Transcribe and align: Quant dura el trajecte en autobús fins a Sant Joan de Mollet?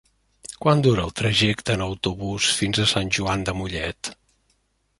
Quant 0.63 0.79
dura 0.85 1.03
el 1.07 1.13
trajecte 1.19 1.75
en 1.77 1.83
autobús 1.87 2.47
fins 2.61 2.81
a 2.85 2.89
Sant 2.93 3.15
Joan 3.19 3.47
de 3.51 3.57
Mollet? 3.61 4.15